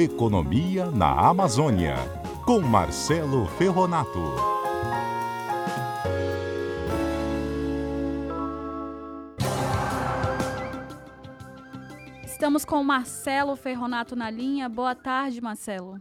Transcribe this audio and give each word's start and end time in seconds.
Economia 0.00 0.92
na 0.92 1.28
Amazônia, 1.28 1.96
com 2.46 2.60
Marcelo 2.60 3.46
Ferronato. 3.46 4.20
Estamos 12.24 12.64
com 12.64 12.84
Marcelo 12.84 13.56
Ferronato 13.56 14.14
na 14.14 14.30
linha. 14.30 14.68
Boa 14.68 14.94
tarde, 14.94 15.40
Marcelo. 15.40 16.00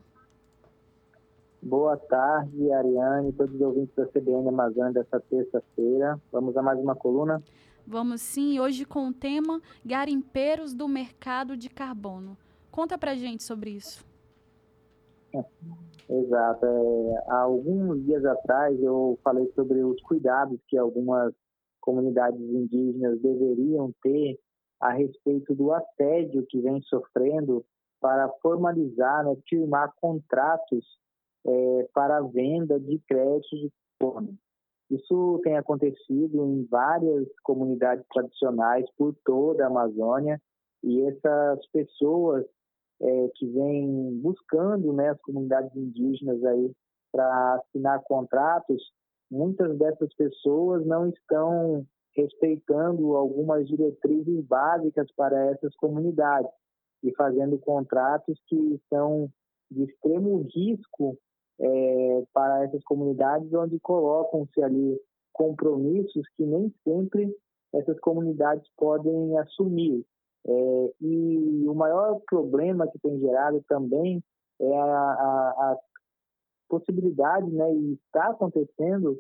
Boa 1.59 1.98
tarde, 1.98 2.71
Ariane, 2.71 3.34
todos 3.34 3.55
os 3.55 3.61
ouvintes 3.61 3.95
da 3.95 4.05
CBN 4.05 4.50
Amazônia 4.50 4.93
dessa 4.93 5.20
terça-feira. 5.20 6.21
Vamos 6.32 6.55
a 6.55 6.61
mais 6.61 6.79
uma 6.79 6.95
coluna? 6.95 7.41
Vamos 7.88 8.21
sim, 8.21 8.59
hoje 8.59 8.86
com 8.86 9.07
o 9.07 9.14
tema 9.14 9.59
Garimpeiros 9.84 10.75
do 10.75 10.87
Mercado 10.87 11.57
de 11.57 11.68
Carbono. 11.68 12.37
Conta 12.71 12.98
pra 12.98 13.16
gente 13.16 13.44
sobre 13.44 13.71
isso. 13.71 14.06
Exato. 16.10 16.66
É, 16.66 17.24
alguns 17.28 18.04
dias 18.06 18.24
atrás 18.26 18.82
eu 18.82 19.20
falei 19.24 19.52
sobre 19.54 19.84
os 19.84 20.02
cuidados 20.04 20.60
que 20.68 20.78
algumas 20.78 21.34
comunidades 21.82 22.40
indígenas 22.40 23.20
deveriam 23.21 23.93
ter 24.02 24.40
a 24.80 24.92
respeito 24.92 25.56
do 25.56 25.71
assédio 25.71 26.46
que 26.48 26.62
vem 26.62 26.82
sofrendo 26.84 27.66
para 28.00 28.30
formalizar, 28.42 29.26
né, 29.26 29.36
firmar 29.50 29.92
contratos 30.00 30.86
é, 31.46 31.88
para 31.93 32.18
a 32.18 32.22
venda 32.22 32.80
de 32.80 33.00
créditos 33.08 33.59
de 33.59 33.72
carbono. 34.00 34.38
Isso 34.90 35.42
tem 35.44 35.58
acontecido 35.58 36.45
em 36.45 36.66
várias 36.66 37.28
comunidades 37.44 38.06
tradicionais 38.14 38.86
por 38.98 39.14
toda 39.26 39.66
a 39.66 39.68
Amazônia 39.68 40.42
e 40.84 41.02
essas 41.02 41.66
pessoas 41.68 42.46
é, 43.02 43.30
que 43.36 43.45
vêm 43.48 44.20
buscando 44.22 44.94
né, 44.94 45.09
as 45.09 45.22
comunidades 45.22 45.76
indígenas 45.76 46.44
aí 46.44 46.72
para 47.12 47.56
assinar 47.56 48.02
contratos, 48.03 48.81
muitas 49.30 49.78
dessas 49.78 50.14
pessoas 50.16 50.86
não 50.86 51.09
estão 51.09 51.86
respeitando 52.16 53.16
algumas 53.16 53.68
diretrizes 53.68 54.44
básicas 54.45 55.12
para 55.16 55.52
essas 55.52 55.75
comunidades 55.75 56.52
e 57.03 57.14
fazendo 57.16 57.59
contratos 57.59 58.40
que 58.48 58.81
são 58.90 59.30
de 59.70 59.84
extremo 59.84 60.45
risco 60.53 61.18
é, 61.59 62.23
para 62.34 62.66
essas 62.66 62.84
comunidades, 62.84 63.53
onde 63.53 63.80
colocam-se 63.80 64.62
ali 64.64 65.00
compromissos 65.34 66.28
que 66.36 66.44
nem 66.44 66.73
sempre 66.84 67.31
essas 67.73 68.00
comunidades 68.00 68.68
podem 68.75 69.38
assumir. 69.38 70.03
É, 70.48 70.94
e 71.02 71.66
o 71.67 71.73
maior 71.73 72.22
problema 72.26 72.88
que 72.88 73.00
tem 73.00 73.20
gerado 73.20 73.64
também 73.67 74.23
é 74.59 74.78
a, 74.78 74.84
a, 74.84 75.72
a 75.72 75.78
possibilidade, 76.70 77.50
né, 77.52 77.73
e 77.73 77.94
está 77.94 78.30
acontecendo, 78.30 79.20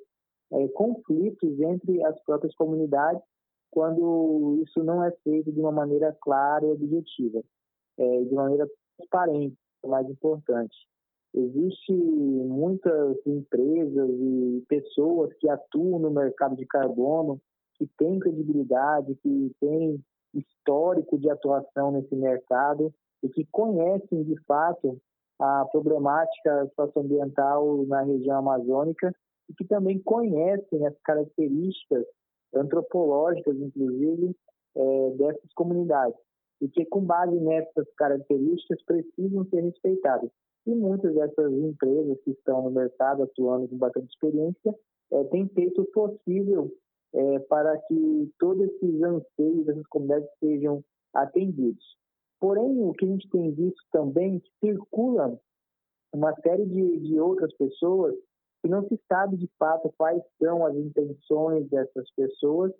é, 0.53 0.67
conflitos 0.69 1.59
entre 1.59 2.03
as 2.05 2.17
próprias 2.23 2.55
comunidades 2.55 3.21
quando 3.69 4.59
isso 4.63 4.83
não 4.83 5.03
é 5.03 5.11
feito 5.23 5.51
de 5.51 5.59
uma 5.59 5.71
maneira 5.71 6.15
clara 6.21 6.65
e 6.65 6.71
objetiva, 6.71 7.43
é, 7.97 8.23
de 8.23 8.33
maneira 8.33 8.67
transparente, 8.97 9.55
o 9.83 9.89
mais 9.89 10.09
importante. 10.09 10.75
Existem 11.33 11.97
muitas 11.97 13.17
empresas 13.25 14.09
e 14.09 14.65
pessoas 14.67 15.33
que 15.33 15.49
atuam 15.49 15.99
no 15.99 16.09
mercado 16.09 16.55
de 16.55 16.65
carbono, 16.65 17.39
que 17.75 17.85
têm 17.97 18.19
credibilidade, 18.19 19.13
que 19.15 19.51
têm 19.59 20.03
histórico 20.33 21.17
de 21.17 21.29
atuação 21.29 21.91
nesse 21.91 22.15
mercado 22.15 22.93
e 23.23 23.29
que 23.29 23.45
conhecem 23.51 24.23
de 24.23 24.39
fato 24.43 24.99
a 25.39 25.65
problemática 25.71 26.71
socioambiental 26.75 27.85
na 27.85 28.01
região 28.01 28.39
amazônica 28.39 29.13
e 29.49 29.53
que 29.53 29.65
também 29.65 29.99
conhecem 29.99 30.85
as 30.85 30.95
características 31.03 32.05
antropológicas, 32.55 33.55
inclusive, 33.55 34.35
é, 34.75 35.09
dessas 35.11 35.53
comunidades 35.53 36.19
e 36.61 36.67
que, 36.67 36.85
com 36.85 37.01
base 37.01 37.35
nessas 37.39 37.87
características, 37.97 38.83
precisam 38.83 39.45
ser 39.45 39.61
respeitadas. 39.61 40.29
E 40.65 40.75
muitas 40.75 41.13
dessas 41.13 41.53
empresas 41.53 42.19
que 42.23 42.31
estão 42.31 42.63
no 42.63 42.71
mercado 42.71 43.23
atuando 43.23 43.67
com 43.67 43.77
bastante 43.77 44.09
experiência 44.09 44.75
é, 45.11 45.23
têm 45.25 45.47
feito 45.49 45.81
o 45.81 45.85
possível 45.85 46.71
é, 47.13 47.39
para 47.39 47.77
que 47.79 48.31
todos 48.39 48.63
esses 48.63 49.01
anseios 49.01 49.65
dessas 49.65 49.87
comunidades 49.87 50.29
sejam 50.39 50.83
atendidos. 51.13 51.97
Porém, 52.39 52.83
o 52.83 52.93
que 52.93 53.05
a 53.05 53.07
gente 53.07 53.29
tem 53.29 53.51
visto 53.51 53.81
também 53.91 54.37
é 54.37 54.39
que 54.39 54.51
circula 54.67 55.39
uma 56.13 56.33
série 56.41 56.65
de, 56.65 56.99
de 56.99 57.19
outras 57.19 57.53
pessoas 57.55 58.15
que 58.61 58.69
não 58.69 58.87
se 58.87 58.99
sabe 59.07 59.37
de 59.37 59.49
fato 59.57 59.93
quais 59.97 60.21
são 60.41 60.65
as 60.65 60.75
intenções 60.75 61.67
dessas 61.69 62.09
pessoas 62.15 62.71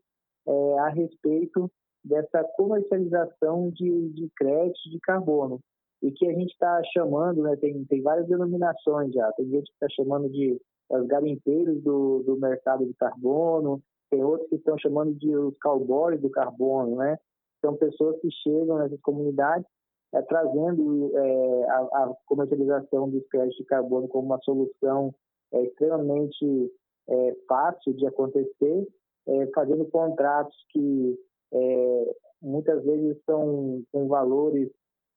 é, 0.47 0.79
a 0.79 0.89
respeito 0.89 1.71
dessa 2.03 2.43
comercialização 2.55 3.69
de, 3.71 4.09
de 4.09 4.29
créditos 4.35 4.91
de 4.91 4.99
carbono 4.99 5.59
e 6.01 6.11
que 6.11 6.27
a 6.27 6.33
gente 6.33 6.51
está 6.51 6.81
chamando, 6.93 7.41
né, 7.41 7.55
tem, 7.57 7.83
tem 7.85 8.01
várias 8.01 8.27
denominações 8.27 9.11
já, 9.11 9.31
tem 9.33 9.49
gente 9.49 9.65
que 9.65 9.73
está 9.73 9.87
chamando 9.89 10.29
de 10.29 10.59
os 10.89 11.05
garimpeiros 11.05 11.83
do, 11.83 12.23
do 12.23 12.37
mercado 12.37 12.85
de 12.85 12.93
carbono, 12.93 13.81
tem 14.09 14.23
outros 14.23 14.49
que 14.49 14.55
estão 14.55 14.77
chamando 14.77 15.13
de 15.15 15.35
os 15.35 15.57
cowboys 15.59 16.21
do 16.21 16.29
carbono, 16.29 16.95
né? 16.97 17.17
São 17.61 17.75
pessoas 17.75 18.19
que 18.21 18.29
chegam 18.43 18.77
nessas 18.77 18.99
comunidades 19.01 19.67
é, 20.13 20.21
trazendo 20.21 21.11
é, 21.17 21.63
a, 21.69 21.79
a, 21.79 22.15
comercialização 22.25 23.09
dos 23.09 23.27
créditos 23.27 23.57
de 23.57 23.65
carbono 23.65 24.07
como 24.07 24.27
uma 24.27 24.39
solução 24.39 25.13
é, 25.51 25.63
extremamente 25.63 26.71
é, 27.09 27.35
fácil 27.47 27.93
de 27.93 28.05
acontecer, 28.05 28.87
é, 29.27 29.47
fazendo 29.53 29.85
contratos 29.85 30.55
que 30.69 31.19
é, 31.53 32.15
muitas 32.41 32.83
vezes 32.85 33.17
são 33.25 33.83
com 33.91 34.07
valores 34.07 34.69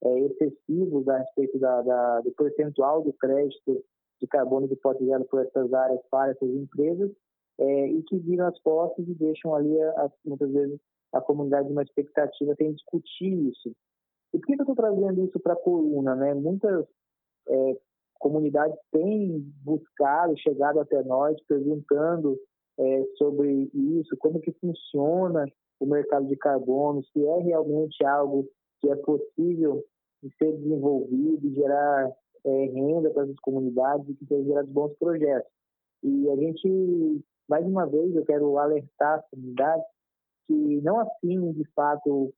excessivos 0.02 1.06
a 1.08 1.18
respeito 1.18 1.58
da, 1.58 1.82
da, 1.82 2.20
do 2.22 2.30
percentual 2.32 3.02
do 3.02 3.12
crédito 3.12 3.84
de 4.18 4.26
carbono 4.26 4.66
que 4.66 4.76
pode 4.76 5.04
ser 5.04 5.24
por 5.26 5.44
essas 5.44 5.70
áreas 5.74 6.00
para 6.10 6.30
essas 6.30 6.48
empresas 6.48 7.10
é, 7.60 7.86
e 7.88 8.02
que 8.04 8.18
viram 8.18 8.46
as 8.46 8.58
posses 8.60 9.06
e 9.06 9.14
deixam 9.14 9.54
ali, 9.54 9.80
a, 9.80 10.10
muitas 10.24 10.50
vezes, 10.50 10.80
a 11.12 11.20
comunidade 11.20 11.70
uma 11.70 11.82
expectativa 11.82 12.54
sem 12.56 12.72
discutir 12.72 13.50
isso. 13.50 13.70
E 14.32 14.38
por 14.38 14.46
que 14.46 14.52
eu 14.54 14.60
estou 14.60 14.74
trazendo 14.74 15.24
isso 15.24 15.38
para 15.40 15.52
a 15.52 15.56
coluna? 15.56 16.14
Né? 16.14 16.34
Muitas 16.34 16.86
é, 17.48 17.76
comunidades 18.18 18.78
têm 18.92 19.40
buscado, 19.64 20.38
chegado 20.38 20.80
até 20.80 21.02
nós, 21.02 21.36
perguntando 21.46 22.38
é, 22.78 23.04
sobre 23.18 23.70
isso, 23.74 24.16
como 24.18 24.40
que 24.40 24.52
funciona 24.52 25.46
o 25.80 25.86
mercado 25.86 26.26
de 26.26 26.36
carbono, 26.36 27.02
se 27.04 27.26
é 27.26 27.38
realmente 27.40 28.04
algo 28.04 28.48
que 28.80 28.88
é 28.88 28.96
possível 28.96 29.84
de 30.22 30.30
ser 30.36 30.52
desenvolvido 30.58 31.54
gerar 31.54 32.10
é, 32.44 32.64
renda 32.66 33.10
para 33.10 33.24
essas 33.24 33.38
comunidades 33.40 34.08
e 34.08 34.14
que 34.14 34.26
tenha 34.26 34.44
gerado 34.44 34.68
bons 34.68 34.92
projetos. 34.98 35.50
E 36.02 36.30
a 36.30 36.36
gente, 36.36 37.24
mais 37.50 37.66
uma 37.66 37.84
vez, 37.84 38.14
eu 38.14 38.24
quero 38.24 38.56
alertar 38.58 39.18
as 39.18 39.28
comunidades 39.28 39.84
que 40.46 40.80
não 40.82 41.00
assinem, 41.00 41.52
de 41.52 41.64
fato, 41.74 42.32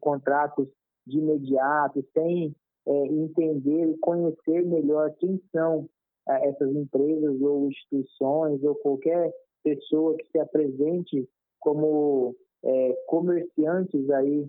contratos 0.00 0.68
de 1.04 1.18
imediato, 1.18 2.04
sem 2.14 2.54
é, 2.86 2.92
entender 3.06 3.88
e 3.88 3.98
conhecer 3.98 4.64
melhor 4.64 5.12
quem 5.18 5.42
são 5.50 5.88
é, 6.28 6.48
essas 6.48 6.72
empresas 6.76 7.40
ou 7.42 7.68
instituições 7.68 8.62
ou 8.62 8.76
qualquer 8.76 9.32
pessoa 9.64 10.16
que 10.16 10.30
se 10.30 10.38
apresente 10.38 11.28
como 11.58 12.36
é, 12.64 12.92
comerciantes 13.08 14.08
aí 14.10 14.48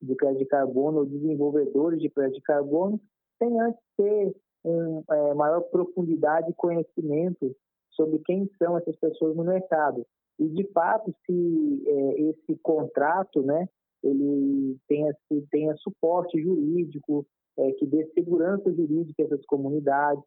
de 0.00 0.14
crédito 0.14 0.38
de 0.38 0.46
carbono 0.46 0.98
ou 0.98 1.06
desenvolvedores 1.06 2.00
de 2.00 2.08
crédito 2.08 2.36
de 2.36 2.42
carbono, 2.42 3.00
sem 3.38 3.60
antes 3.60 3.80
ter 3.96 4.36
uma 4.64 5.02
é, 5.10 5.34
maior 5.34 5.62
profundidade 5.62 6.48
e 6.48 6.54
conhecimento 6.54 7.56
sobre 7.92 8.18
quem 8.20 8.48
são 8.58 8.76
essas 8.76 8.96
pessoas 8.96 9.36
no 9.36 9.44
mercado. 9.44 10.06
E, 10.38 10.48
de 10.48 10.64
fato, 10.72 11.14
se 11.26 11.82
é, 11.86 12.22
esse 12.22 12.56
contrato 12.62 13.42
né, 13.42 13.68
ele 14.02 14.76
tenha, 14.88 15.14
tenha 15.50 15.76
suporte 15.76 16.40
jurídico, 16.42 17.26
é, 17.58 17.72
que 17.72 17.86
dê 17.86 18.06
segurança 18.14 18.72
jurídica 18.72 19.22
a 19.22 19.26
essas 19.26 19.44
comunidades, 19.46 20.24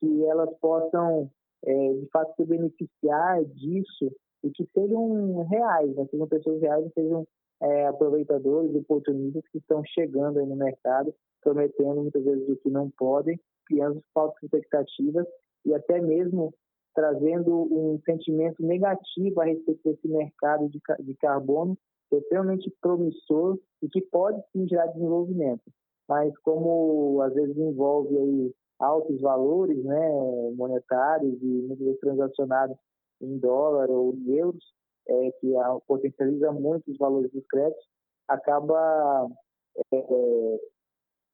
que 0.00 0.24
elas 0.26 0.50
possam, 0.60 1.30
é, 1.64 1.92
de 1.94 2.06
fato, 2.12 2.34
se 2.36 2.44
beneficiar 2.44 3.44
disso 3.46 4.12
e 4.44 4.50
que 4.50 4.66
sejam 4.72 5.42
reais, 5.48 5.94
né? 5.96 6.06
sejam 6.10 6.28
pessoas 6.28 6.60
reais 6.60 6.86
e 6.86 6.92
sejam 6.92 7.26
é, 7.62 7.86
aproveitadores, 7.86 8.74
oportunistas 8.74 9.42
que 9.50 9.58
estão 9.58 9.82
chegando 9.86 10.44
no 10.44 10.56
mercado, 10.56 11.14
prometendo 11.42 12.02
muitas 12.02 12.22
vezes 12.22 12.48
o 12.48 12.56
que 12.56 12.70
não 12.70 12.90
podem, 12.90 13.40
criando 13.66 14.02
falsas 14.12 14.42
expectativas 14.42 15.26
e 15.64 15.74
até 15.74 16.00
mesmo 16.00 16.54
trazendo 16.96 17.54
um 17.70 18.00
sentimento 18.06 18.62
negativo 18.62 19.40
a 19.40 19.44
respeito 19.44 19.80
desse 19.84 20.08
mercado 20.08 20.66
de, 20.70 20.80
de 21.04 21.14
carbono, 21.16 21.76
que 22.08 22.16
é 22.16 22.18
extremamente 22.18 22.74
promissor 22.80 23.58
e 23.82 23.88
que 23.88 24.00
pode 24.00 24.42
sim 24.50 24.66
gerar 24.66 24.86
desenvolvimento. 24.86 25.62
mas 26.08 26.36
como 26.38 27.20
às 27.20 27.34
vezes 27.34 27.56
envolve 27.56 28.16
aí 28.16 28.54
altos 28.78 29.20
valores 29.20 29.82
né, 29.84 30.10
monetários 30.56 31.34
e 31.42 31.46
muitas 31.46 31.84
vezes 31.84 32.00
transacionados 32.00 32.76
em 33.20 33.38
dólar 33.38 33.90
ou 33.90 34.14
em 34.14 34.36
euros, 34.36 34.64
é, 35.08 35.30
que 35.40 35.52
potencializa 35.86 36.50
muito 36.52 36.90
os 36.90 36.98
valores 36.98 37.30
dos 37.30 37.46
créditos, 37.46 37.86
acaba 38.28 39.28
é, 39.92 39.96
é, 39.96 40.60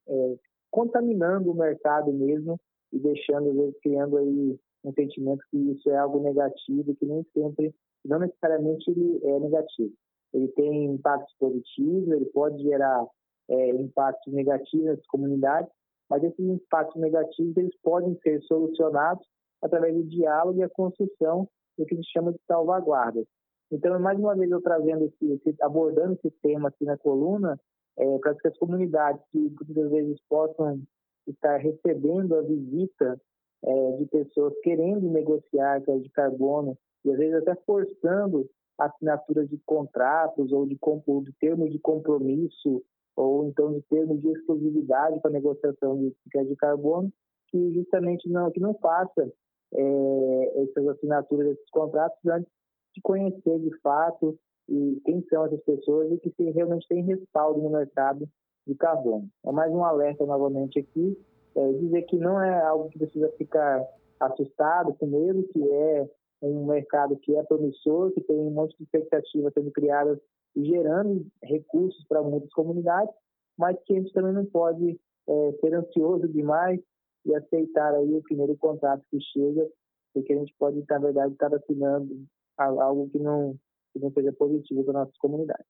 é, 0.09 0.37
contaminando 0.71 1.51
o 1.51 1.55
mercado 1.55 2.13
mesmo 2.13 2.59
e 2.93 2.99
deixando, 2.99 3.51
às 3.51 3.57
vezes, 3.57 3.81
criando 3.83 4.19
aí 4.19 4.59
um 4.85 4.93
sentimento 4.93 5.43
que 5.51 5.57
isso 5.57 5.91
é 5.91 5.97
algo 5.97 6.21
negativo, 6.21 6.95
que 6.97 7.07
nem 7.07 7.25
sempre, 7.33 7.75
não 8.05 8.19
necessariamente 8.19 8.91
ele 8.91 9.21
é 9.25 9.41
negativo. 9.41 9.93
Ele 10.33 10.49
tem 10.49 10.87
impactos 10.87 11.35
positivos, 11.39 12.09
ele 12.11 12.27
pode 12.27 12.63
gerar 12.63 13.07
é, 13.49 13.71
impactos 13.71 14.33
negativos 14.33 14.87
nas 14.87 15.07
comunidades, 15.07 15.71
mas 16.09 16.23
esses 16.25 16.45
impactos 16.45 17.01
negativos 17.01 17.57
eles 17.57 17.77
podem 17.83 18.19
ser 18.23 18.41
solucionados 18.43 19.27
através 19.63 19.95
do 19.95 20.05
diálogo 20.05 20.59
e 20.59 20.63
a 20.63 20.71
construção 20.71 21.49
do 21.79 21.87
que 21.87 21.97
se 21.97 22.05
chama 22.13 22.33
de 22.33 22.41
salvaguardas. 22.47 23.27
Então, 23.71 23.99
mais 24.01 24.19
uma 24.19 24.35
vez, 24.35 24.51
eu 24.51 24.61
trazendo 24.61 25.05
esse, 25.05 25.57
abordando 25.63 26.15
esse 26.15 26.31
tema 26.43 26.69
aqui 26.69 26.85
na 26.85 26.99
coluna, 26.99 27.59
é, 27.99 28.19
para 28.19 28.35
que 28.35 28.49
as 28.49 28.59
comunidades 28.59 29.23
que 29.31 29.39
muitas 29.39 29.91
vezes 29.91 30.21
possam 30.29 30.83
estar 31.27 31.57
recebendo 31.59 32.35
a 32.35 32.43
visita 32.43 33.21
é, 33.65 33.97
de 33.97 34.07
pessoas 34.07 34.55
querendo 34.63 35.09
negociar 35.09 35.81
crédito 35.83 36.05
de 36.05 36.11
carbono 36.11 36.77
e 37.05 37.11
às 37.11 37.19
vezes 37.19 37.35
até 37.37 37.55
forçando 37.67 38.49
assinaturas 38.79 39.49
de 39.49 39.59
contratos 39.65 40.53
ou 40.53 40.67
de, 40.67 40.77
de 40.77 41.33
termos 41.41 41.71
de 41.71 41.79
compromisso 41.79 42.83
ou 43.17 43.47
então 43.47 43.73
de 43.73 43.83
termos 43.83 44.21
de 44.21 44.29
exclusividade 44.29 45.21
para 45.21 45.31
negociação 45.31 45.99
de 45.99 46.15
crédito 46.31 46.53
de 46.53 46.57
carbono, 46.57 47.13
que 47.49 47.75
justamente 47.75 48.29
não 48.29 48.51
que 48.51 48.61
não 48.61 48.75
faça 48.75 49.31
é, 49.75 50.63
essas 50.63 50.89
assinaturas 50.89 51.49
desses 51.49 51.71
contratos 51.71 52.19
antes 52.27 52.51
de 52.95 53.01
conhecer 53.03 53.59
de 53.59 53.71
fato 53.81 54.39
e 54.69 55.01
quem 55.05 55.23
são 55.29 55.45
essas 55.47 55.63
pessoas 55.63 56.13
e 56.13 56.19
que 56.19 56.31
se 56.31 56.51
realmente 56.51 56.87
tem 56.89 57.03
respaldo 57.05 57.61
no 57.61 57.71
mercado 57.71 58.29
de 58.67 58.75
carbono. 58.75 59.29
É 59.45 59.53
mais 59.53 59.73
um 59.73 59.85
alerta 59.85 60.25
novamente 60.25 60.79
aqui, 60.79 61.19
é, 61.55 61.73
dizer 61.73 62.03
que 62.03 62.17
não 62.17 62.41
é 62.41 62.61
algo 62.63 62.89
que 62.89 62.99
precisa 62.99 63.29
ficar 63.39 63.85
assustado, 64.21 64.95
com 64.95 65.07
medo, 65.07 65.43
que 65.53 65.63
é 65.71 66.09
um 66.43 66.67
mercado 66.67 67.17
que 67.17 67.35
é 67.37 67.43
promissor, 67.43 68.13
que 68.13 68.21
tem 68.23 68.37
um 68.37 68.51
monte 68.51 68.77
de 68.77 68.85
expectativas 68.85 69.53
sendo 69.55 69.71
criadas 69.71 70.19
e 70.57 70.65
gerando 70.65 71.27
recursos 71.43 72.05
para 72.09 72.23
muitas 72.23 72.53
comunidades, 72.53 73.15
mas 73.57 73.77
que 73.85 73.95
a 73.95 74.01
gente 74.01 74.13
também 74.13 74.33
não 74.33 74.45
pode 74.47 74.99
é, 75.29 75.53
ser 75.61 75.75
ansioso 75.75 76.29
demais 76.29 76.81
e 77.25 77.35
aceitar 77.35 77.95
aí 77.95 78.15
o 78.15 78.23
primeiro 78.23 78.57
contrato 78.57 79.03
que 79.11 79.21
chega, 79.21 79.69
porque 80.13 80.33
a 80.33 80.37
gente 80.37 80.55
pode, 80.59 80.85
na 80.89 80.99
verdade, 80.99 81.33
estar 81.33 81.55
assinando 81.55 82.27
algo 82.59 83.09
que 83.11 83.19
não, 83.19 83.57
que 83.93 84.01
não 84.01 84.11
seja 84.13 84.33
positivo 84.33 84.85
para 84.85 85.01
nossas 85.01 85.17
comunidades. 85.19 85.67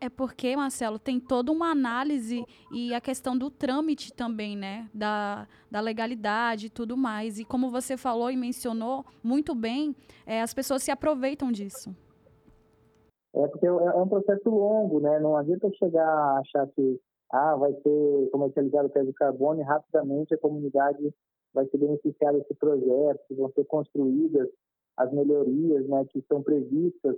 É 0.00 0.08
porque, 0.08 0.56
Marcelo, 0.56 0.98
tem 0.98 1.20
toda 1.20 1.52
uma 1.52 1.70
análise 1.70 2.42
e 2.72 2.94
a 2.94 3.00
questão 3.02 3.36
do 3.36 3.50
trâmite 3.50 4.14
também, 4.14 4.56
né? 4.56 4.88
Da, 4.94 5.46
da 5.70 5.78
legalidade 5.78 6.66
e 6.66 6.70
tudo 6.70 6.96
mais. 6.96 7.38
E 7.38 7.44
como 7.44 7.68
você 7.68 7.98
falou 7.98 8.30
e 8.30 8.36
mencionou 8.36 9.04
muito 9.22 9.54
bem, 9.54 9.94
é, 10.26 10.40
as 10.40 10.54
pessoas 10.54 10.82
se 10.82 10.90
aproveitam 10.90 11.52
disso. 11.52 11.94
É 13.34 13.46
porque 13.46 13.66
é, 13.66 13.68
é 13.68 13.96
um 13.96 14.08
processo 14.08 14.48
longo, 14.48 15.00
né? 15.00 15.20
Não 15.20 15.36
adianta 15.36 15.70
chegar 15.78 16.08
a 16.08 16.38
achar 16.38 16.66
que 16.68 16.98
ah, 17.30 17.54
vai 17.56 17.72
ser 17.74 18.30
comercializado 18.32 18.88
o 18.88 18.90
pé 18.90 19.04
de 19.04 19.12
carbono 19.12 19.60
e 19.60 19.64
rapidamente 19.64 20.34
a 20.34 20.38
comunidade 20.38 21.14
vai 21.52 21.66
ser 21.66 21.76
beneficiada 21.76 22.38
desse 22.38 22.54
projeto, 22.54 23.36
vão 23.36 23.52
ser 23.52 23.64
construídas 23.66 24.48
as 24.96 25.12
melhorias 25.12 25.86
né, 25.86 26.04
que 26.10 26.24
são 26.28 26.42
previstas 26.42 27.16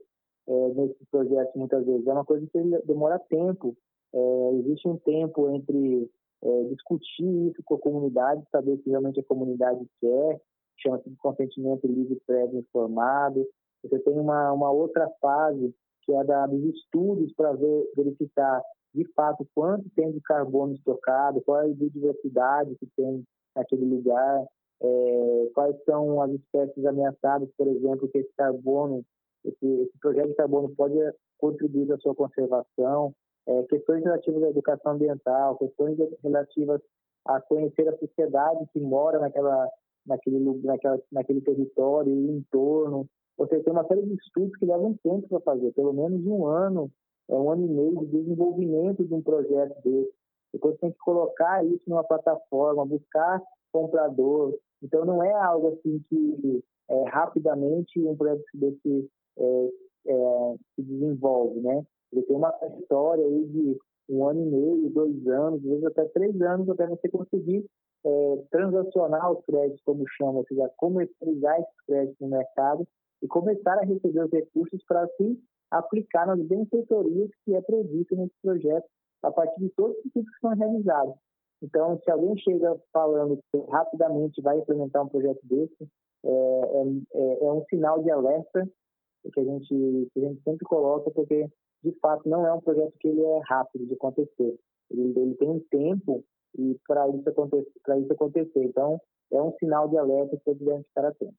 é, 0.48 0.68
nesses 0.74 1.08
projetos 1.10 1.54
muitas 1.54 1.84
vezes. 1.84 2.06
É 2.06 2.12
uma 2.12 2.24
coisa 2.24 2.46
que 2.46 2.60
demora 2.86 3.18
tempo. 3.28 3.76
É, 4.14 4.50
existe 4.58 4.88
um 4.88 4.96
tempo 4.98 5.50
entre 5.50 6.10
é, 6.42 6.64
discutir 6.64 7.48
isso 7.48 7.62
com 7.64 7.74
a 7.74 7.78
comunidade, 7.78 8.42
saber 8.50 8.76
se 8.78 8.90
realmente 8.90 9.20
a 9.20 9.24
comunidade 9.24 9.86
quer, 10.00 10.40
chama-se 10.78 11.08
de 11.08 11.16
consentimento 11.16 11.86
livre 11.86 12.20
prévio 12.26 12.60
informado. 12.60 13.46
Você 13.82 13.98
tem 14.00 14.18
uma, 14.18 14.52
uma 14.52 14.70
outra 14.70 15.08
fase, 15.20 15.74
que 16.02 16.12
é 16.12 16.24
da 16.24 16.46
dos 16.46 16.62
estudos 16.74 17.32
para 17.34 17.52
ver, 17.52 17.90
verificar 17.96 18.62
de 18.94 19.04
fato 19.14 19.46
quanto 19.54 19.88
tem 19.96 20.12
de 20.12 20.20
carbono 20.20 20.74
estocado, 20.74 21.40
qual 21.42 21.60
é 21.60 21.64
a 21.64 21.74
biodiversidade 21.74 22.76
que 22.76 22.86
tem 22.96 23.24
naquele 23.56 23.84
lugar, 23.84 24.44
é, 24.82 25.50
quais 25.54 25.76
são 25.84 26.20
as 26.20 26.30
espécies 26.32 26.84
ameaçadas, 26.84 27.48
por 27.56 27.68
exemplo, 27.68 28.08
que 28.08 28.18
esse 28.18 28.32
carbono, 28.36 29.04
esse, 29.44 29.66
esse 29.66 29.98
projeto 30.00 30.28
de 30.28 30.34
carbono 30.34 30.74
pode 30.76 30.98
contribuir 31.38 31.92
à 31.92 31.98
sua 31.98 32.14
conservação, 32.14 33.14
é, 33.46 33.62
questões 33.64 34.04
relativas 34.04 34.42
à 34.44 34.50
educação 34.50 34.92
ambiental, 34.92 35.56
questões 35.58 35.98
relativas 36.22 36.80
a 37.26 37.40
conhecer 37.40 37.88
a 37.88 37.98
sociedade 37.98 38.66
que 38.72 38.80
mora 38.80 39.18
naquela, 39.18 39.68
naquele, 40.06 40.38
naquela, 40.62 41.00
naquele 41.10 41.40
território 41.40 42.12
e 42.12 42.30
entorno. 42.30 43.06
Você 43.38 43.60
tem 43.60 43.72
uma 43.72 43.86
série 43.86 44.02
de 44.02 44.14
estudos 44.14 44.56
que 44.56 44.66
levam 44.66 44.98
tempo 45.02 45.28
para 45.28 45.40
fazer, 45.40 45.72
pelo 45.72 45.92
menos 45.92 46.24
um 46.26 46.46
ano, 46.46 46.90
é 47.28 47.34
um 47.34 47.50
ano 47.50 47.66
e 47.66 47.68
meio 47.68 47.98
de 48.00 48.06
desenvolvimento 48.06 49.04
de 49.04 49.14
um 49.14 49.22
projeto 49.22 49.74
desse. 49.82 50.12
Depois 50.52 50.76
tem 50.78 50.90
que 50.90 50.98
colocar 50.98 51.64
isso 51.64 51.82
numa 51.86 52.04
plataforma, 52.04 52.84
buscar 52.84 53.42
comprador. 53.72 54.54
Então 54.82 55.04
não 55.04 55.22
é 55.22 55.32
algo 55.32 55.68
assim 55.68 55.98
que 56.08 56.62
é, 56.90 57.04
rapidamente 57.08 57.98
um 58.00 58.16
projeto 58.16 58.44
desse 58.54 59.08
é, 59.38 59.68
é, 60.06 60.56
se 60.74 60.82
desenvolve, 60.82 61.60
né? 61.60 61.82
Ele 62.12 62.22
tem 62.22 62.36
uma 62.36 62.54
história 62.80 63.24
aí 63.24 63.46
de 63.46 63.78
um 64.08 64.26
ano 64.26 64.40
e 64.40 64.46
meio, 64.46 64.90
dois 64.90 65.26
anos, 65.26 65.60
às 65.60 65.70
vezes 65.70 65.84
até 65.84 66.04
três 66.06 66.40
anos 66.42 66.68
até 66.68 66.86
você 66.86 67.08
conseguir 67.08 67.64
é, 68.04 68.36
transacionar 68.50 69.32
os 69.32 69.44
créditos, 69.44 69.82
como 69.84 70.04
chama, 70.16 70.38
ou 70.38 70.46
seja, 70.46 70.70
comercializar 70.76 71.60
esses 71.60 71.86
créditos 71.86 72.20
no 72.20 72.28
mercado 72.28 72.86
e 73.22 73.28
começar 73.28 73.78
a 73.78 73.84
receber 73.84 74.24
os 74.24 74.30
recursos 74.30 74.82
para 74.86 75.02
assim 75.04 75.38
aplicar 75.70 76.26
nas 76.26 76.40
benfeitorias 76.40 77.30
que 77.44 77.54
é 77.54 77.60
previsto 77.62 78.16
nesse 78.16 78.34
projeto 78.42 78.86
a 79.22 79.30
partir 79.30 79.60
de 79.60 79.70
todos 79.70 79.96
os 79.98 80.06
estudos 80.06 80.30
que 80.34 80.40
são 80.40 80.54
realizados. 80.54 81.14
Então, 81.62 81.98
se 82.02 82.10
alguém 82.10 82.36
chega 82.38 82.76
falando 82.92 83.38
que 83.50 83.58
rapidamente 83.70 84.42
vai 84.42 84.58
implementar 84.58 85.04
um 85.04 85.08
projeto 85.08 85.40
desse, 85.44 85.88
é, 86.24 86.28
é, 86.28 86.82
é, 87.14 87.44
é 87.44 87.52
um 87.52 87.64
sinal 87.70 88.02
de 88.02 88.10
alerta 88.10 88.68
que 89.30 89.40
a, 89.40 89.44
gente, 89.44 90.10
que 90.12 90.20
a 90.24 90.28
gente 90.28 90.42
sempre 90.42 90.64
coloca, 90.66 91.10
porque, 91.10 91.48
de 91.82 91.92
fato, 92.00 92.28
não 92.28 92.46
é 92.46 92.52
um 92.52 92.60
projeto 92.60 92.94
que 92.98 93.08
ele 93.08 93.22
é 93.22 93.40
rápido 93.48 93.86
de 93.86 93.94
acontecer. 93.94 94.58
Ele, 94.90 95.12
ele 95.16 95.34
tem 95.34 95.48
um 95.48 95.60
tempo 95.70 96.24
e 96.58 96.78
para 96.86 97.08
isso, 97.08 97.28
acontecer, 97.28 97.70
isso 98.00 98.12
acontecer. 98.12 98.64
Então, 98.64 99.00
é 99.32 99.40
um 99.40 99.52
sinal 99.58 99.88
de 99.88 99.96
alerta 99.96 100.36
que 100.36 100.44
todos 100.44 100.60
devem 100.60 100.80
estar 100.80 101.06
atentos. 101.06 101.36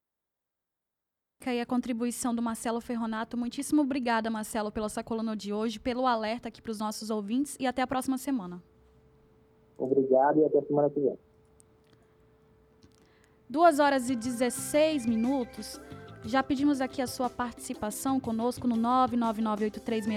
E 1.45 1.59
a 1.59 1.65
contribuição 1.65 2.33
do 2.33 2.41
Marcelo 2.41 2.79
Ferronato. 2.79 3.35
Muitíssimo 3.35 3.81
obrigada, 3.81 4.29
Marcelo, 4.29 4.71
pela 4.71 4.87
sua 4.87 5.03
coluna 5.03 5.35
de 5.35 5.51
hoje, 5.51 5.77
pelo 5.77 6.07
alerta 6.07 6.47
aqui 6.47 6.61
para 6.61 6.71
os 6.71 6.79
nossos 6.79 7.09
ouvintes 7.09 7.57
e 7.59 7.67
até 7.67 7.81
a 7.81 7.87
próxima 7.87 8.17
semana. 8.17 8.63
Obrigado 9.77 10.39
e 10.39 10.45
até 10.45 10.61
semana 10.61 10.89
que 10.89 11.01
vem. 11.01 11.19
2 13.49 13.79
horas 13.79 14.09
e 14.09 14.15
16 14.15 15.05
minutos. 15.05 15.79
Já 16.25 16.41
pedimos 16.41 16.79
aqui 16.79 17.01
a 17.01 17.07
sua 17.07 17.29
participação 17.29 18.17
conosco 18.17 18.65
no 18.65 18.77
99983 18.77 20.07